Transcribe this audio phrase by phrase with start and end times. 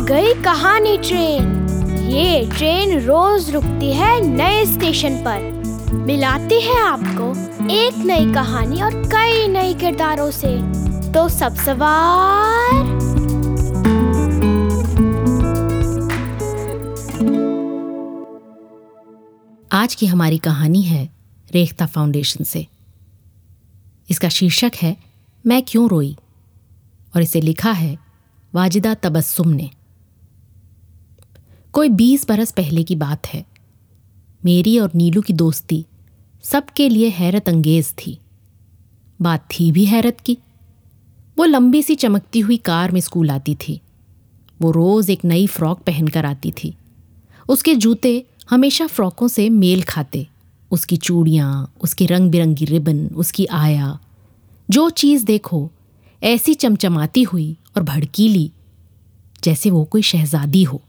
[0.00, 1.68] पुरानी ट्रेन।
[2.10, 5.40] ये ट्रेन रोज रुकती है नए स्टेशन पर।
[5.94, 7.30] मिलाती है आपको
[7.70, 10.56] एक नई कहानी और कई नए किरदारों से।
[11.12, 12.74] तो सब सवार।
[19.72, 21.10] आज की हमारी कहानी है
[21.54, 22.66] रेखता फाउंडेशन से।
[24.10, 24.96] इसका शीर्षक है,
[25.46, 26.16] मैं क्यों रोई?
[27.16, 27.98] और इसे लिखा है
[28.54, 29.70] वाजिदा तबस्सुम ने।
[31.72, 33.44] कोई बीस बरस पहले की बात है।
[34.44, 35.84] मेरी और नीलू की दोस्ती
[36.42, 38.18] सबके लिए हैरत अंगेज थी।
[39.22, 40.38] बात थी भी हैरत की।
[41.38, 43.80] वो लंबी सी चमकती हुई कार में स्कूल आती थी।
[44.62, 46.74] वो रोज़ एक नई फ्रॉक पहनकर आती थी।
[47.48, 50.26] उसके जूते हमेशा फ्रॉकों से मेल खाते।
[50.70, 53.98] उसकी चूड़ियाँ, उसके रंग बिरंगी रिबन, उसकी आया।
[54.70, 55.70] जो चीज़ देखो,
[56.22, 58.52] ऐसी चमचमाती हुई और भड़कीली,
[59.44, 60.82] जैसे वो कोई शहजादी हो।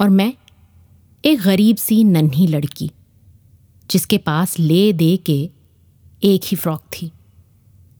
[0.00, 0.32] और मैं
[1.24, 2.90] एक गरीब सी नन्ही लड़की,
[3.90, 5.38] जिसके पास ले दे के
[6.22, 7.10] एक ही फ्रॉक थी,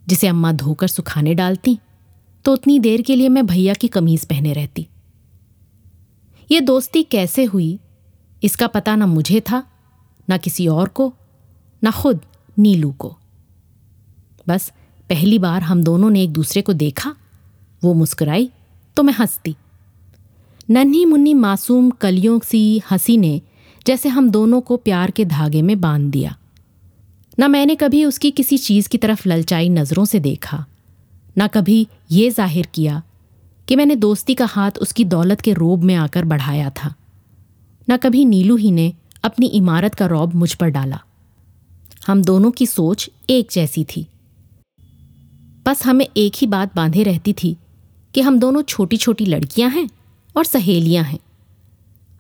[0.09, 1.79] जिसे अम्मा धोकर सुखाने डालती
[2.45, 4.87] तो उतनी देर के लिए मैं भैया की कमीज पहने रहती।
[6.51, 7.79] ये दोस्ती कैसे हुई,
[8.43, 9.63] इसका पता ना मुझे था,
[10.29, 11.13] ना किसी और को,
[11.83, 12.21] ना खुद
[12.57, 13.17] नीलू को।
[14.49, 14.73] बस
[15.11, 17.15] पहली बार हम दोनों ने एक दूसरे को देखा,
[17.83, 18.51] वो मुस्कुराई
[18.97, 19.55] तो मैं हंसती।
[20.71, 23.41] नन्ही मुन्नी मासूम कलियों सी हँसी ने
[23.87, 26.37] जैसे हम दोनों को प्यार के धागे में बाँध दिया।
[27.41, 30.65] न मैंने कभी उसकी किसी चीज़ की तरफ़ ललचाई नज़रों से देखा,
[31.39, 33.03] न कभी ये ज़ाहिर किया
[33.69, 36.95] कि मैंने दोस्ती का हाथ उसकी दौलत के रोब में आकर बढ़ाया था।
[37.89, 38.93] न कभी नीलू ही ने
[39.25, 41.01] अपनी इमारत का रौब मुझ पर डाला।
[42.07, 44.07] हम दोनों की सोच एक जैसी थी।
[45.67, 47.57] बस हमें एक ही बात बांधे रहती थी
[48.15, 49.89] कि हम दोनों छोटी छोटी लड़कियाँ हैं।
[50.37, 51.19] और सहेलियाँ हैं।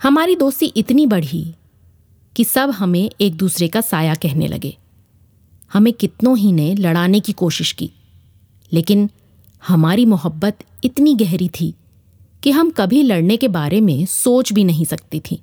[0.02, 1.54] हमारी दोस्ती इतनी बढ़ी
[2.36, 4.76] कि सब हमें एक दूसरे का साया कहने लगे।
[5.72, 7.90] हमें कितनों ही ने लड़ाने की कोशिश की,
[8.72, 9.10] लेकिन
[9.68, 11.74] हमारी मोहब्बत इतनी गहरी थी
[12.42, 15.42] कि हम कभी लड़ने के बारे में सोच भी नहीं सकती थी।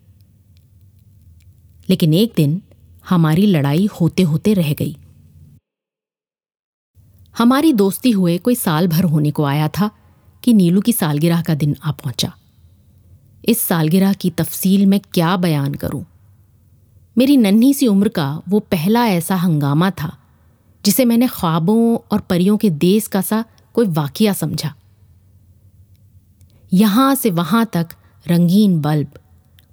[1.89, 2.61] लेकिन एक दिन
[3.09, 4.97] हमारी लड़ाई होते होते रह गई।
[7.37, 9.89] हमारी दोस्ती हुए कोई साल भर होने को आया था
[10.43, 12.33] कि नीलू की सालगिरह का दिन आ पहुँचा।
[13.47, 16.05] इस सालगिरह की तफसील में क्या बयान करूँ?
[17.17, 20.17] मेरी नन्ही सी उम्र का वो पहला ऐसा हंगामा था,
[20.85, 23.43] जिसे मैंने ख्वाबों और परियों के देश का सा
[23.73, 24.73] कोई वाकिया समझा।
[26.73, 27.87] यहाँ से वहाँ तक
[28.27, 29.07] रंगीन बल्ब,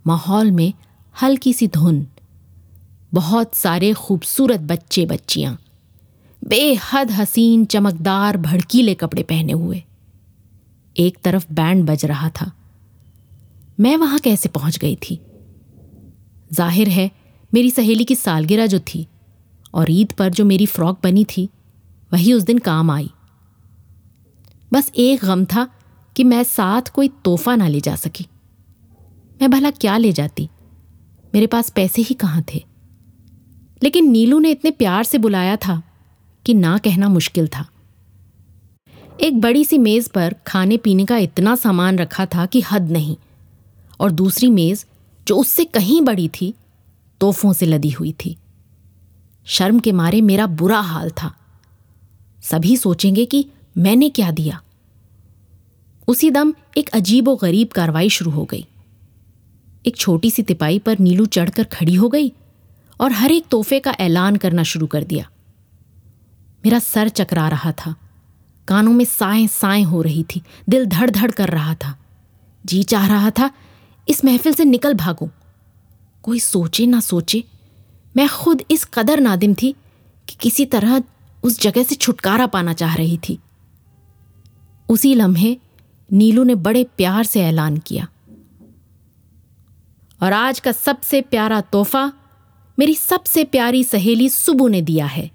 [0.06, 0.72] माहौल में
[1.22, 2.06] हल्की सी धुन,
[3.14, 5.58] बहुत सारे खूबसूरत बच्चे बच्चियाँ
[6.44, 9.82] बेहद हसीन चमकदार भड़कीले कपड़े पहने हुए।
[10.96, 12.52] एक तरफ़ बैंड बज रहा था
[13.80, 15.20] मैं वहाँ कैसे पहुँच गई थी?
[16.52, 17.10] ज़ाहिर है,
[17.54, 19.06] मेरी सहेली की सालगिरह जो थी
[19.74, 21.48] और ईद पर जो मेरी फ्रॉक बनी थी,
[22.12, 23.10] वही उस दिन काम आई।
[24.72, 25.68] बस एक गम था
[26.16, 28.26] कि मैं साथ कोई तोहफा ना ले जा सकी।
[29.40, 30.48] मैं भला क्या ले जाती?
[31.34, 32.64] मेरे पास पैसे ही कहाँ थे?
[33.82, 35.82] लेकिन नीलू ने इतने प्यार से बुलाया था
[36.46, 37.66] कि ना कहना मुश्किल था।
[39.20, 43.16] एक बड़ी सी मेज पर खाने पीने का इतना सामान रखा था कि हद नहीं।
[44.00, 44.86] और दूसरी मेज,
[45.28, 46.54] जो उससे कहीं बड़ी थी
[47.20, 48.36] तोहफों से लदी हुई थी।
[49.44, 51.34] शर्म के मारे मेरा बुरा हाल था।
[52.42, 54.60] सभी सोचेंगे कि मैंने क्या दिया।
[56.08, 58.66] उसी दम एक अजीब व गरीब कार्रवाई शुरू हो गई।
[59.86, 62.32] एक छोटी सी तिपाई पर नीलू चढ़कर खड़ी हो गई
[63.00, 65.30] और हर एक तोहफे का ऐलान करना शुरू कर दिया।
[66.64, 67.94] मेरा सर चकरा रहा था।
[68.68, 71.98] कानों में साए साए हो रही थी। दिल धड़ धड़ कर रहा था।
[72.66, 73.50] जी चाह रहा था
[74.08, 75.28] इस महफिल से निकल भागूं।
[76.22, 77.44] कोई सोचे ना सोचे,
[78.16, 79.72] मैं खुद इस कदर नादिम थी
[80.28, 81.02] कि किसी तरह
[81.42, 83.38] उस जगह से छुटकारा पाना चाह रही थी।
[84.88, 85.58] उसी लम्हे
[86.12, 88.08] नीलू ने बड़े प्यार से ऐलान किया।
[90.22, 92.12] और आज का सबसे प्यारा तोहफा
[92.78, 95.30] मेरी सबसे प्यारी सहेली सुबू ने दिया है।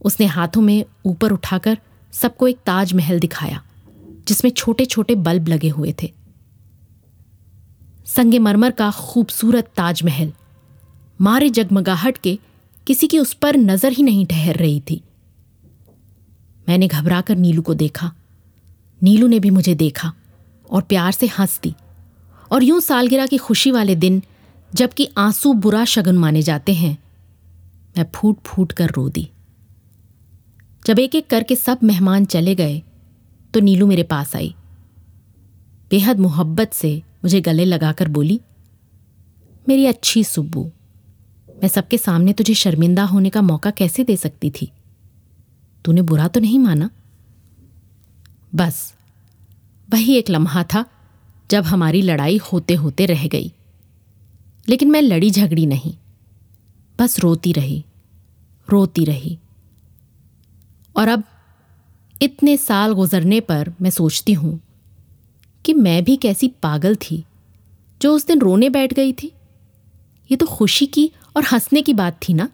[0.00, 1.78] उसने हाथों में ऊपर उठाकर
[2.12, 3.62] सबको एक ताजमहल दिखाया,
[4.28, 6.23] जिसमें छोटे छोटे बल्ब लगे हुए थे।
[8.06, 10.32] संगे मरमर का खूबसूरत ताजमहल।
[11.20, 12.38] मारे जगमगाहट के
[12.86, 15.00] किसी की उस पर नज़र ही नहीं ठहर रही थी।
[16.66, 18.10] मैंने घबराकर नीलू को देखा।
[19.02, 20.12] नीलू ने भी मुझे देखा
[20.70, 21.74] और प्यार से हंस दी
[22.50, 24.22] और यूँ सालगिरह की खुशी वाले दिन,
[24.72, 26.96] जबकि आँसू बुरा शगन माने जाते हैं,
[27.96, 29.28] मैं फूट फूट कर रो दी
[30.82, 32.82] जब एक एक करके सब मेहमान चले गए
[33.54, 34.54] तो नीलू मेरे पास आई।
[35.90, 38.40] बेहद मोहब्बत से मुझे गले लगाकर बोली,
[39.68, 40.64] मेरी अच्छी सुब्बू,
[41.48, 44.70] मैं सबके सामने तुझे शर्मिंदा होने का मौका कैसे दे सकती थी?
[45.84, 46.90] तूने बुरा तो नहीं माना?
[48.54, 48.94] बस,
[49.92, 50.84] वही एक लम्हा था
[51.50, 53.52] जब हमारी लड़ाई होते होते रह गई।
[54.68, 55.94] लेकिन मैं लड़ी झगड़ी नहीं,
[56.98, 57.84] बस रोती रही
[58.68, 59.38] रोती रही।
[60.96, 61.24] और अब
[62.22, 64.60] इतने साल गुजरने पर मैं सोचती हूँ
[65.64, 67.24] कि मैं भी कैसी पागल थी,
[68.00, 69.32] जो उस दिन रोने बैठ गई थी।
[70.30, 72.48] ये तो खुशी की और हंसने की बात थी ना।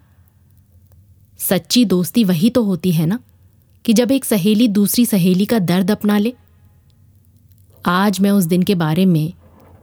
[1.41, 3.19] सच्ची दोस्ती वही तो होती है ना,
[3.85, 6.35] कि जब एक सहेली दूसरी सहेली का दर्द अपना ले।
[7.85, 9.33] आज मैं उस दिन के बारे में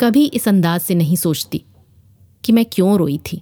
[0.02, 1.64] कभी इस अंदाज से नहीं सोचती
[2.44, 3.42] कि मैं क्यों रोई थी।